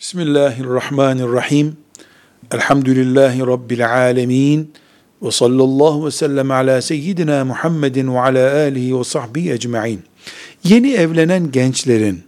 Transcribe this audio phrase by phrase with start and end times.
[0.00, 1.76] Bismillahirrahmanirrahim.
[2.52, 4.72] Elhamdülillahi Rabbil alemin.
[5.22, 10.02] Ve sallallahu ve sellem ala seyyidina Muhammedin ve ala alihi ve sahbihi ecma'in.
[10.64, 12.22] Yeni evlenen gençlerin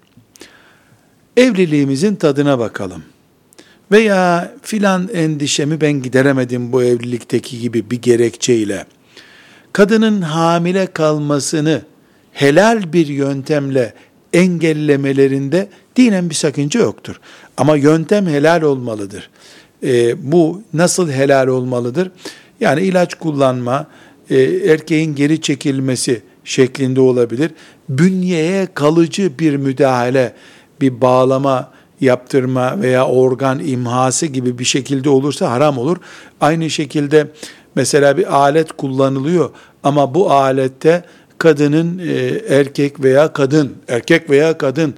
[1.36, 3.02] evliliğimizin tadına bakalım.
[3.92, 8.86] Veya filan endişemi ben gideremedim bu evlilikteki gibi bir gerekçeyle.
[9.72, 11.82] Kadının hamile kalmasını
[12.32, 13.94] helal bir yöntemle
[14.32, 17.20] engellemelerinde dinen bir sakınca yoktur.
[17.56, 19.30] Ama yöntem helal olmalıdır.
[19.82, 22.10] E, bu nasıl helal olmalıdır?
[22.60, 23.86] Yani ilaç kullanma,
[24.30, 27.50] e, erkeğin geri çekilmesi şeklinde olabilir.
[27.88, 30.34] Bünyeye kalıcı bir müdahale,
[30.80, 31.70] bir bağlama
[32.00, 35.96] yaptırma veya organ imhası gibi bir şekilde olursa haram olur.
[36.40, 37.26] Aynı şekilde
[37.74, 39.50] mesela bir alet kullanılıyor
[39.82, 41.04] ama bu alette
[41.42, 44.94] kadının e, erkek veya kadın, erkek veya kadın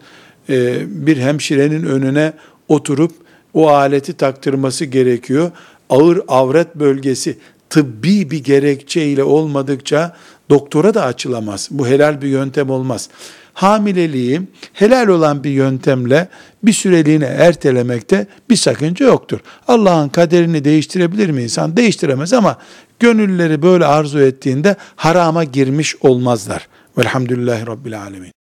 [0.48, 2.32] e, bir hemşirenin önüne
[2.68, 3.12] oturup
[3.54, 5.50] o aleti taktırması gerekiyor.
[5.90, 7.38] Ağır avret bölgesi
[7.70, 10.16] tıbbi bir gerekçeyle olmadıkça
[10.50, 11.68] doktora da açılamaz.
[11.70, 13.08] Bu helal bir yöntem olmaz.
[13.54, 14.42] Hamileliği
[14.72, 16.28] helal olan bir yöntemle
[16.62, 19.40] bir süreliğine ertelemekte bir sakınca yoktur.
[19.68, 21.76] Allah'ın kaderini değiştirebilir mi insan?
[21.76, 22.58] Değiştiremez ama
[23.00, 26.68] gönülleri böyle arzu ettiğinde harama girmiş olmazlar.
[26.98, 28.43] Velhamdülillahi Rabbil Alemin.